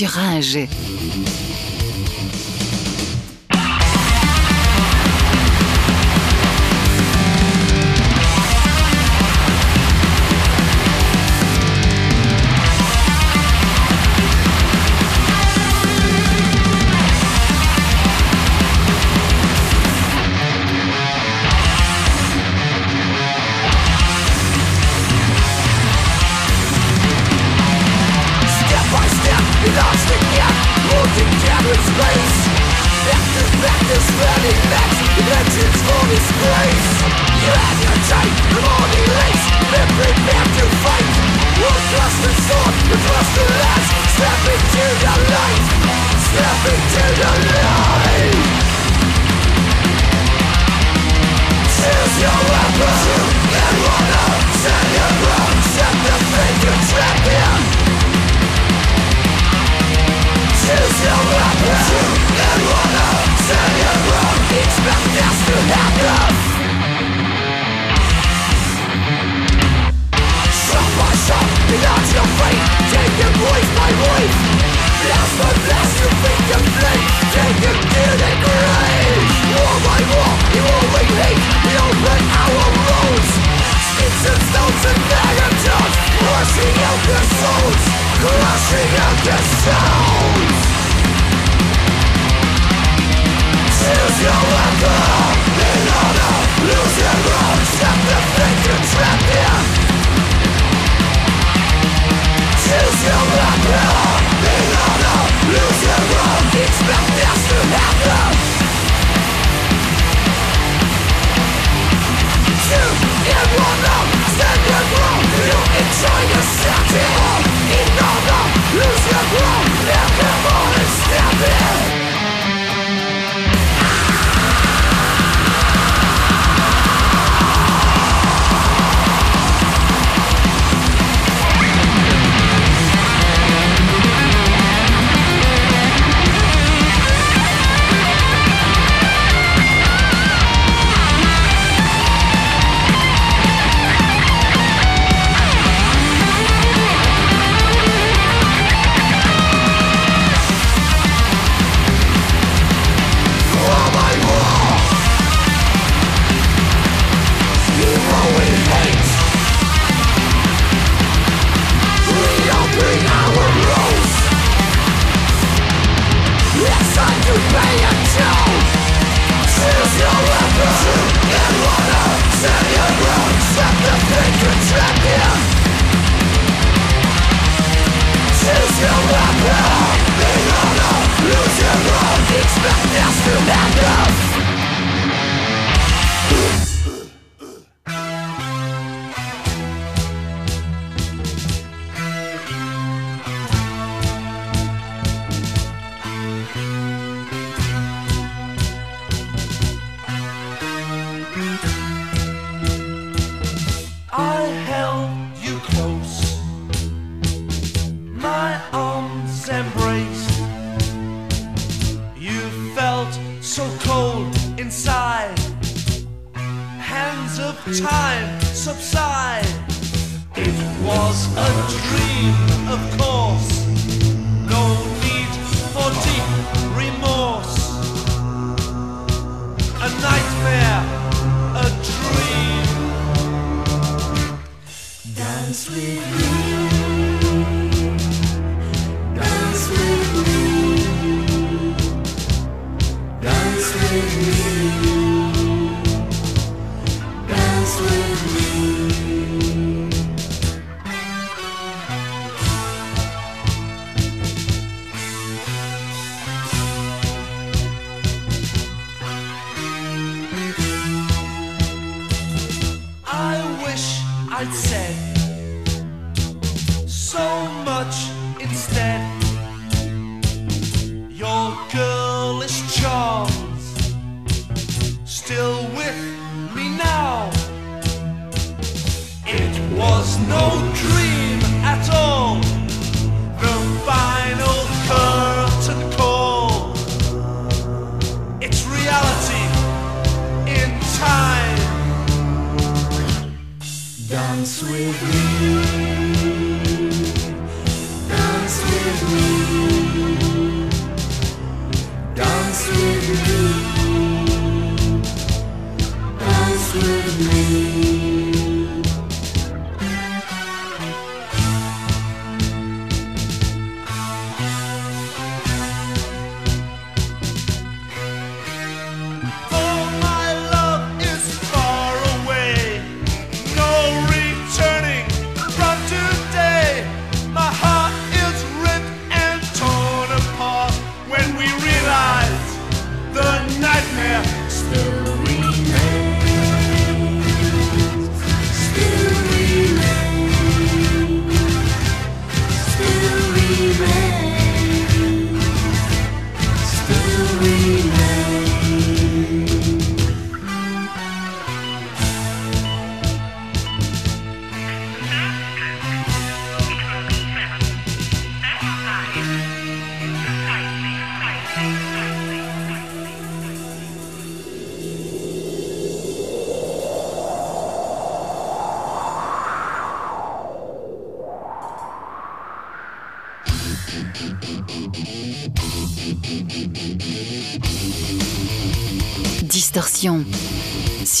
sur 0.00 0.08
Ringe. 0.08 0.66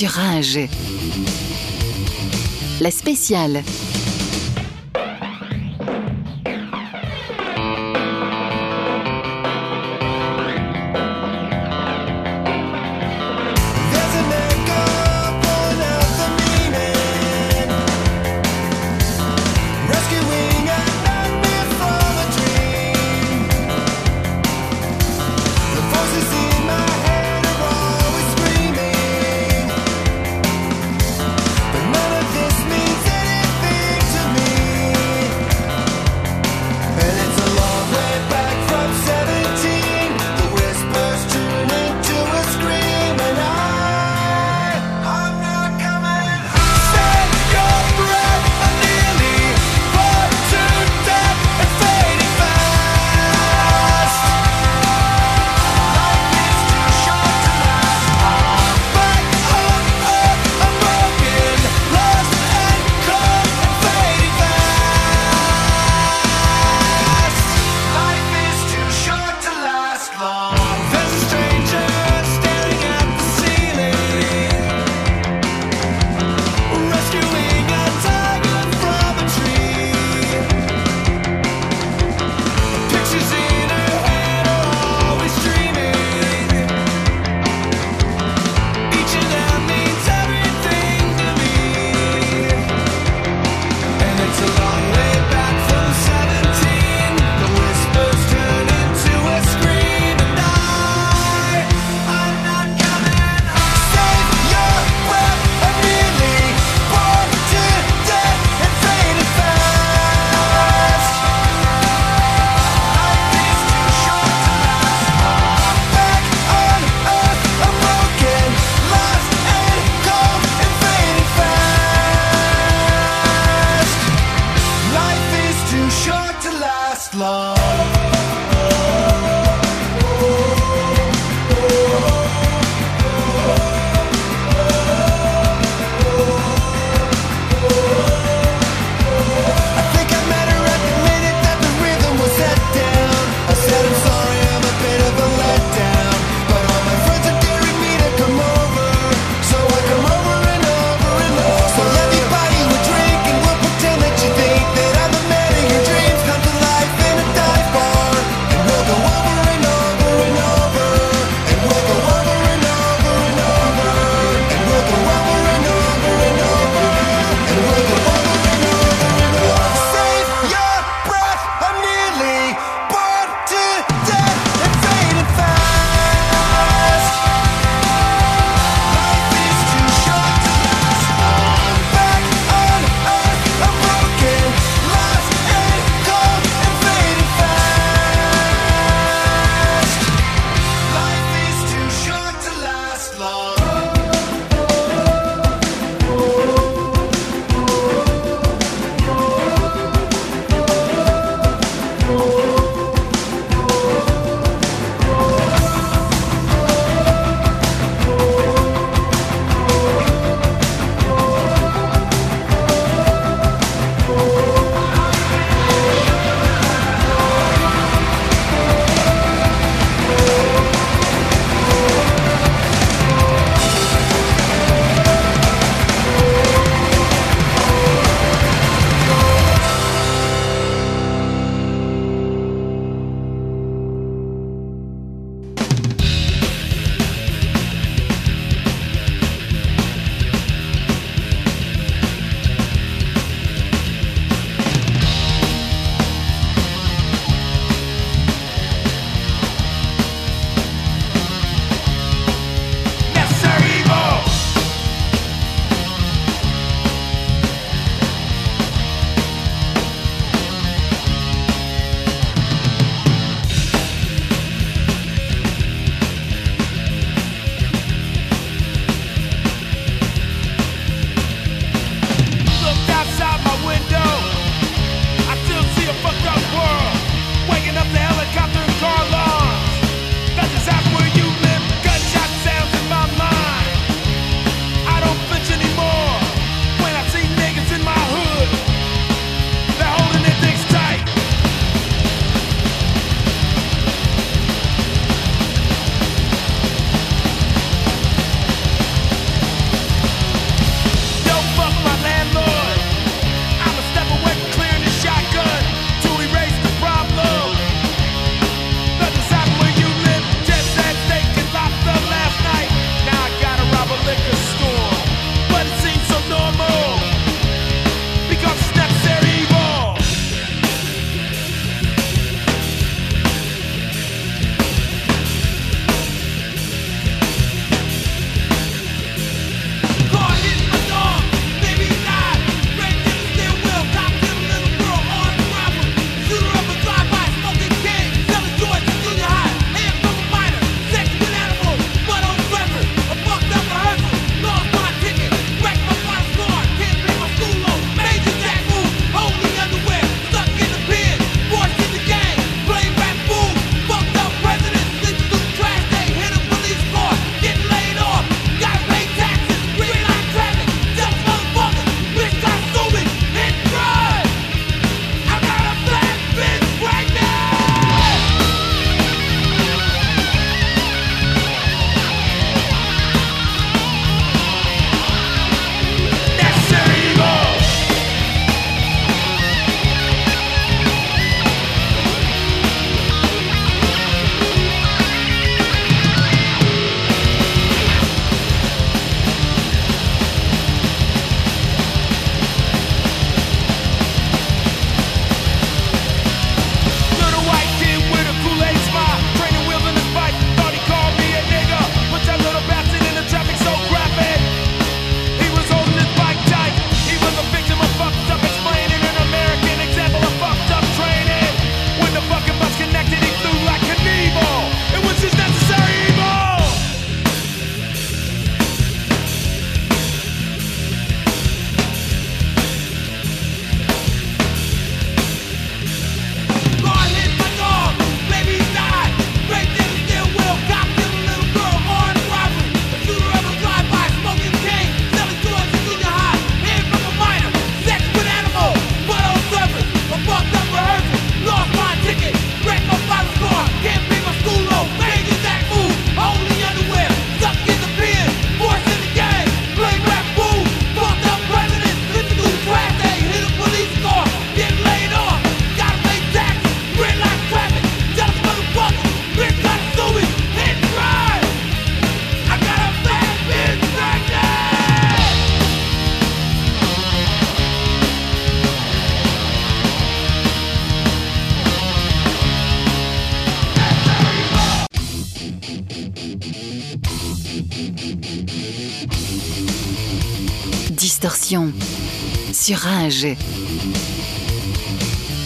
Rage. 0.06 0.60
La 2.80 2.90
spéciale. 2.90 3.62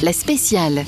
La 0.03 0.13
spéciale. 0.13 0.85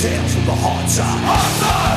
tales 0.00 0.32
from 0.32 0.46
the 0.46 0.54
haunts 0.54 0.98
of 0.98 1.04
earth. 1.04 1.89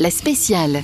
La 0.00 0.10
spéciale. 0.10 0.82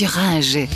Sur 0.00 0.08
Rage. 0.08 0.66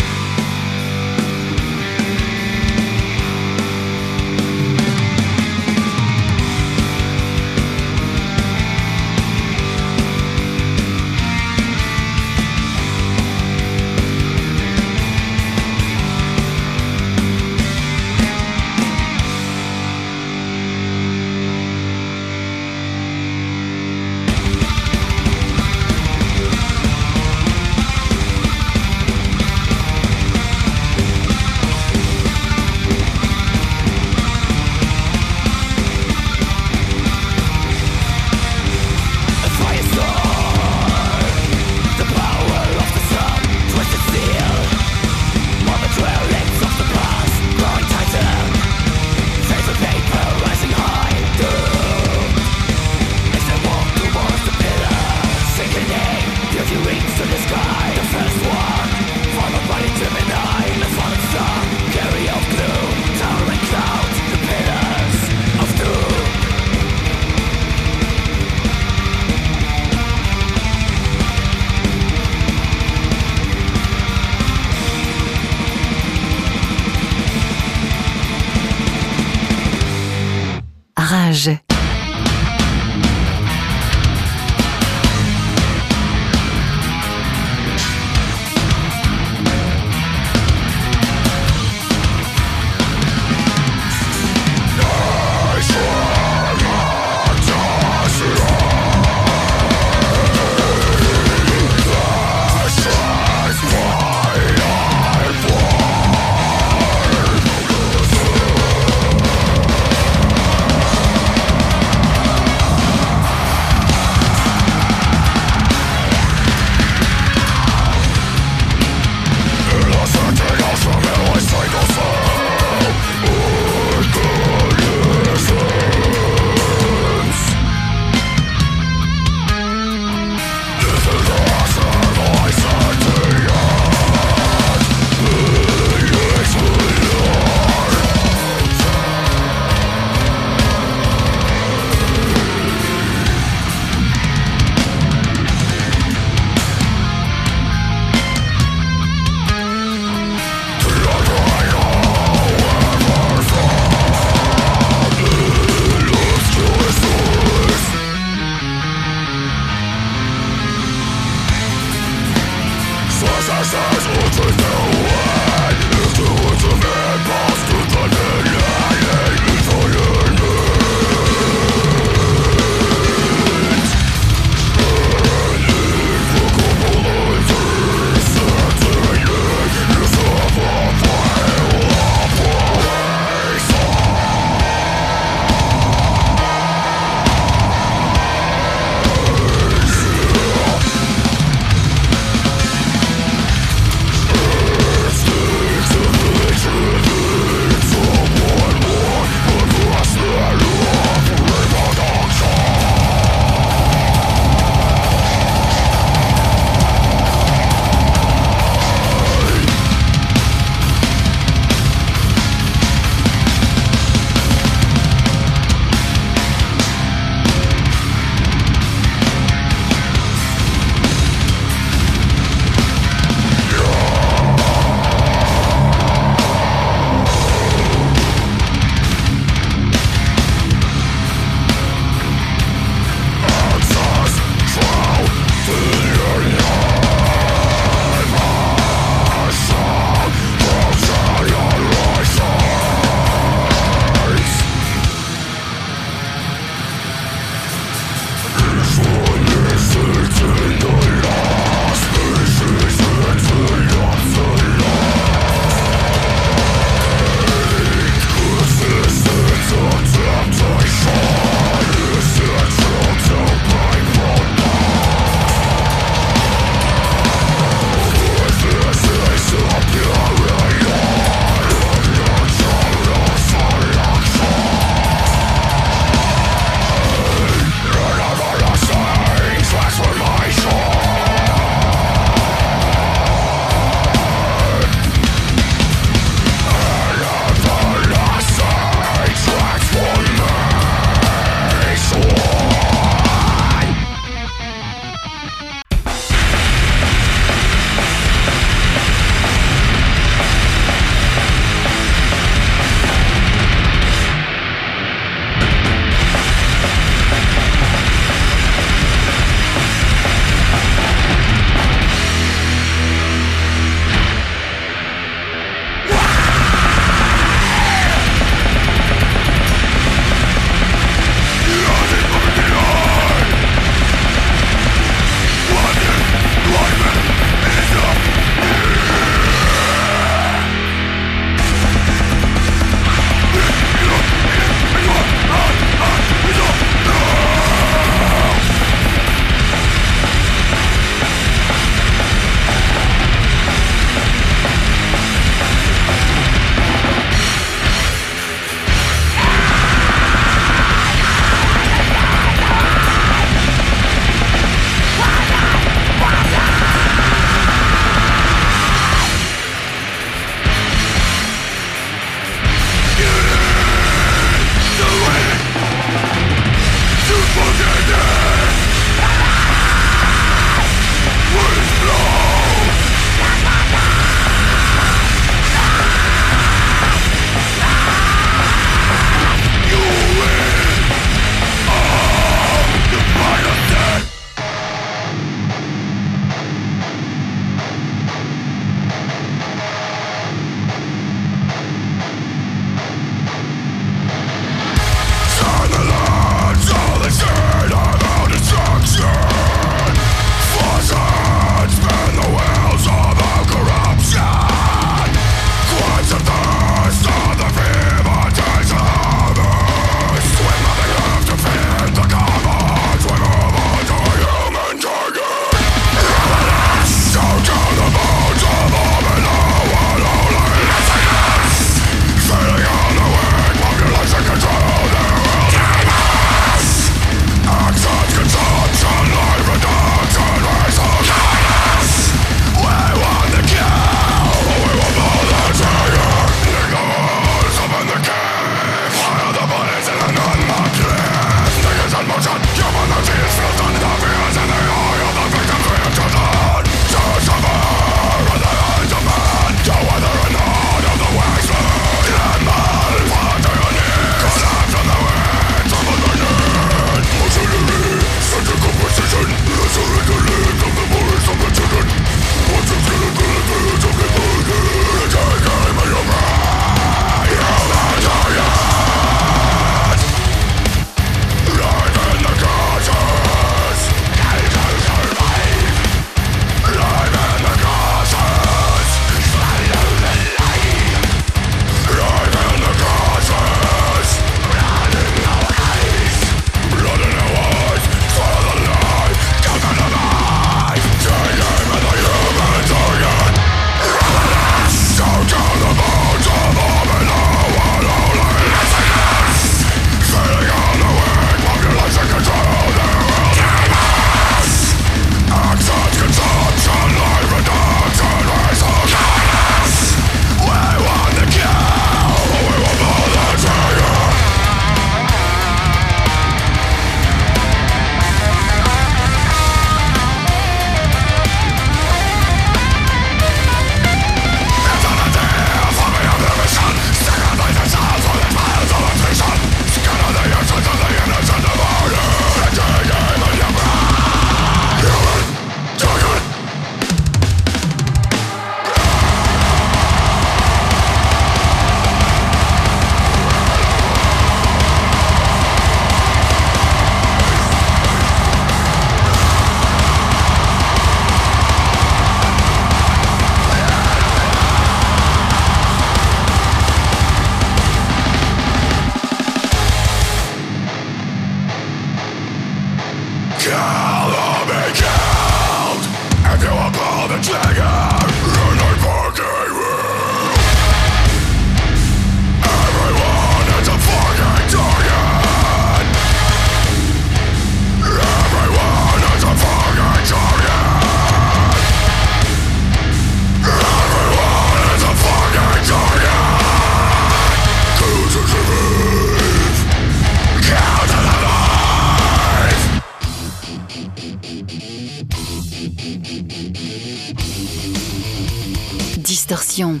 Distorsion 599.48 600.00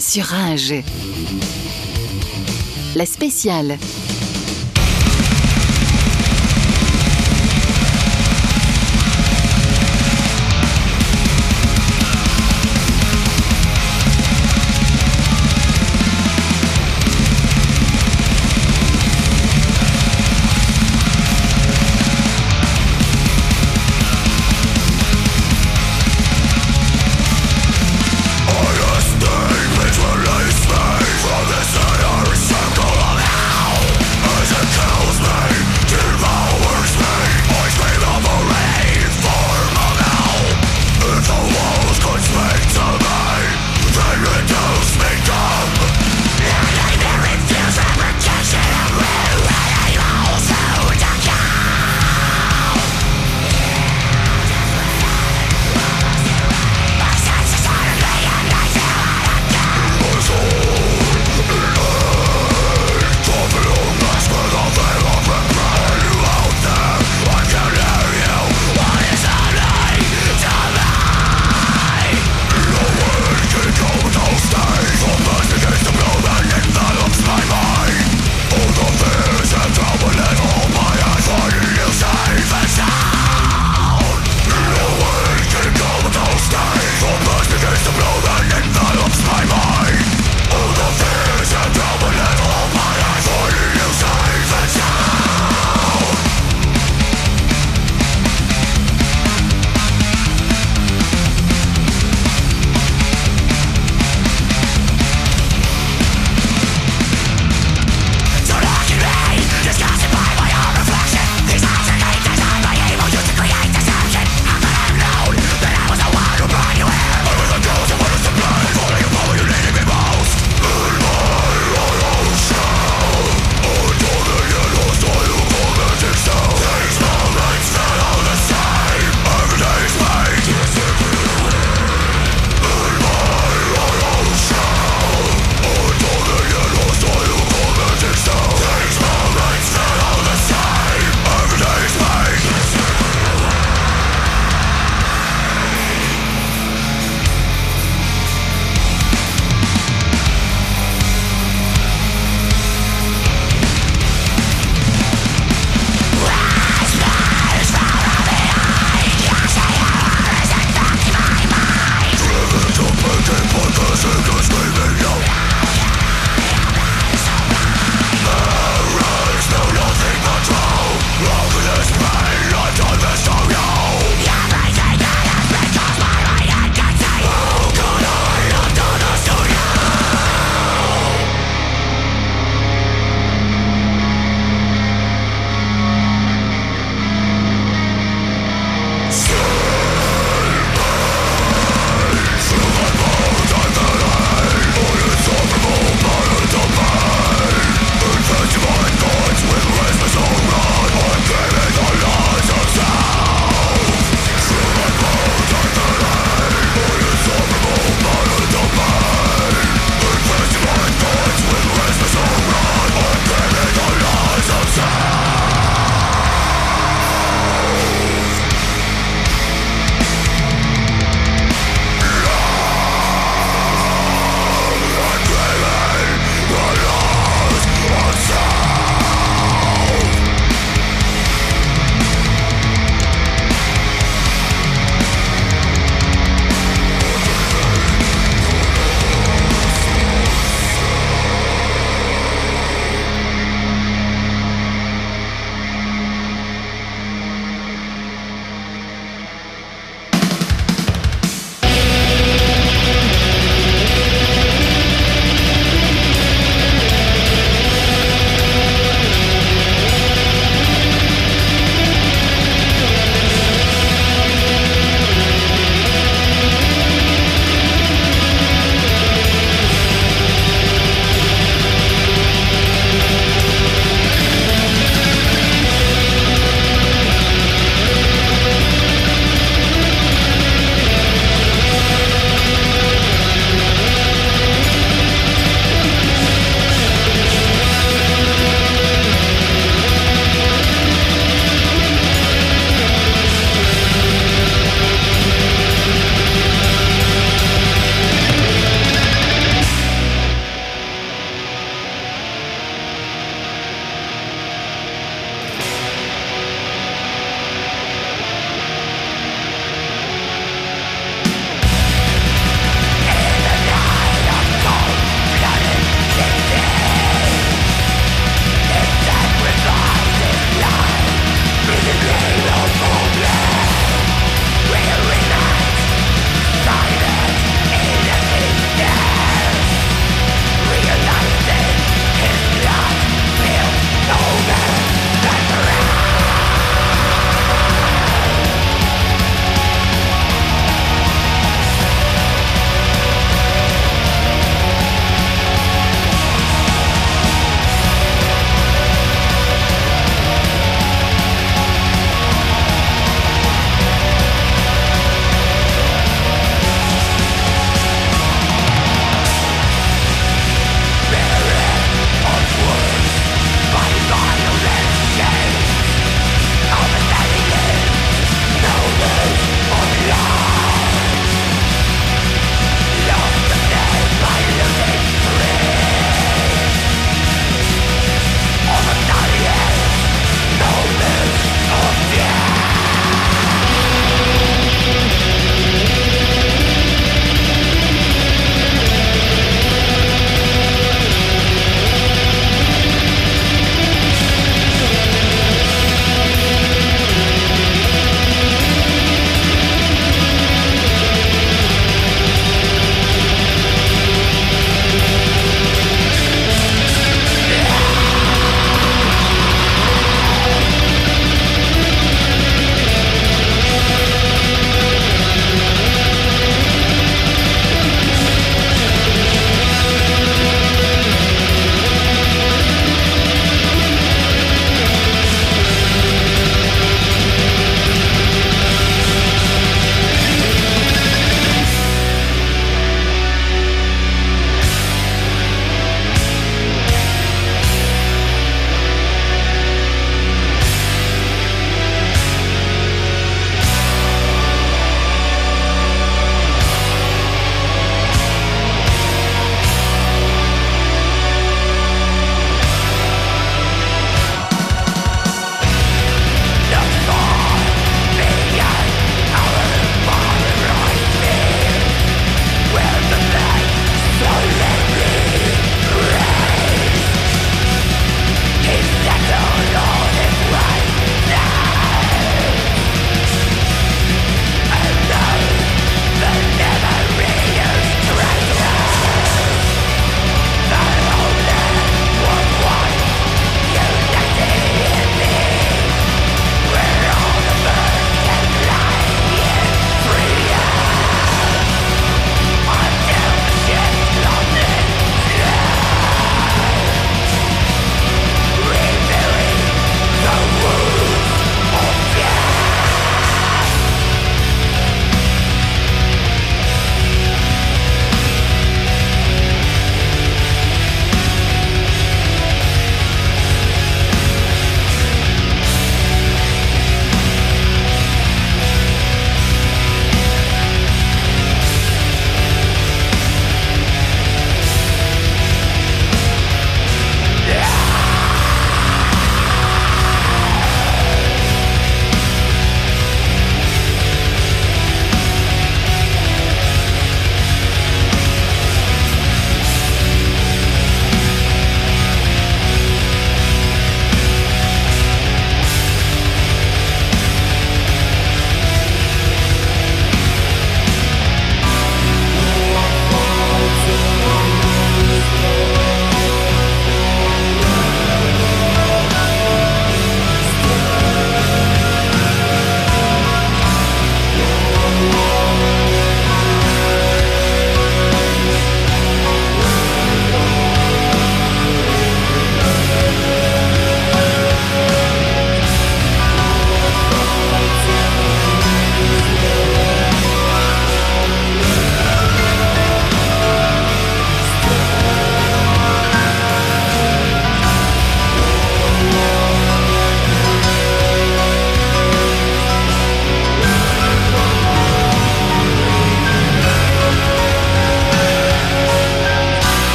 sur 0.00 0.24
Rage. 0.24 0.74
La 2.96 3.06
spéciale. 3.06 3.78